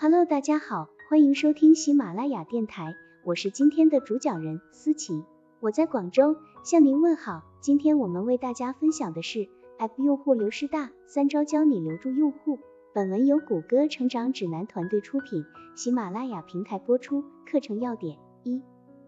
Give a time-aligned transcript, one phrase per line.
[0.00, 5.24] Hello，大家好，欢迎收听喜马拉雅电台，我是今天的主讲人思琪，
[5.58, 7.42] 我在广州向您问好。
[7.60, 12.60] 今天我们为大家分享的是 App 用户流失大，三招教你留住用户。
[12.94, 15.44] 本文由谷歌成长指南团队出品，
[15.74, 17.24] 喜马拉雅平台播出。
[17.44, 18.62] 课程要点：一、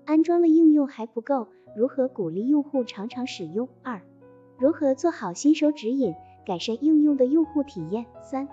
[0.07, 1.47] 安装了应用还不够，
[1.77, 3.69] 如何鼓励用户常常使用？
[3.85, 4.03] 二、
[4.59, 6.15] 如何做好新手指引，
[6.45, 8.07] 改善应用的用户体验？
[8.29, 8.49] 三、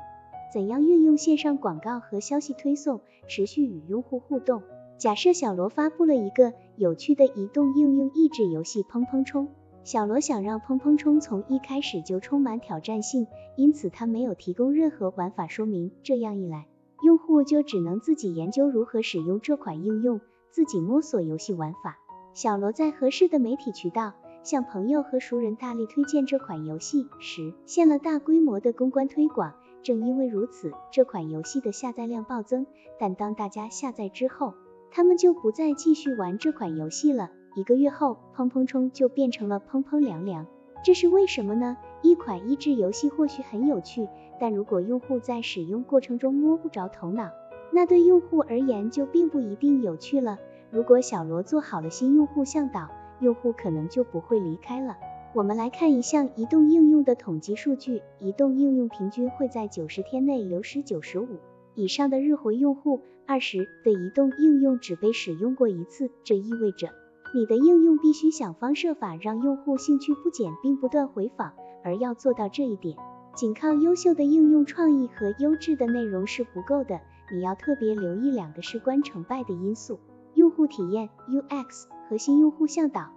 [0.54, 4.64] 怎样运用线上广告和消息推送，持续与用户互动？
[4.98, 9.50] 假设小罗发布了一个有趣的移动应用益智游戏砰砰冲，
[9.84, 15.92] 小罗想让砰砰冲从一开始就充满挑战性，因此他没有提供任何玩法说明。
[16.02, 16.68] 这样一来，
[17.04, 20.20] 用户就只能自己研究如何使用这款应用，
[20.50, 22.00] 自己摸索游戏玩法。
[22.34, 29.54] 小罗在合适的媒体渠道向朋友和熟人大力推荐这款游戏，实现了大规模的公关推广。
[29.88, 32.66] 正因为如此，这款游戏的下载量暴增。
[33.00, 34.54] 但当大家下载之后，
[34.92, 37.32] 他们就不再继续玩这款游戏了。
[37.56, 40.46] 一个月后，砰砰冲就变成了砰砰凉凉。
[40.84, 41.78] 这是为什么呢？
[42.02, 44.10] 一款益智游戏或许很有趣，
[44.42, 47.30] 但如果用户在使用过程中摸不着头脑，
[47.72, 50.38] 那对用户而言就并不一定有趣了。
[50.70, 52.90] 如果小罗做好了新用户向导，
[53.22, 54.98] 用户可能就不会离开了。
[55.38, 61.28] 我们来看一项移动应用的统计数据，移动应用平均会在九十天内流失九十五
[61.76, 66.90] 以上的日活用户，二十的移动应用只被使用过一次，这意味着
[67.36, 72.98] 你的应用必须想方设法让用户兴趣不减并不断回访，而要做到这一点，
[73.36, 77.00] 仅靠优秀的应用创意和优质的内容是不够的，
[77.32, 80.00] 你要特别留意两个事关成败的因素。
[80.34, 83.17] 用户体验 UX 核心用户向导。